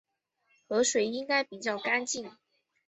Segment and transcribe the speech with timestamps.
[0.67, 2.35] 河水应该比较干净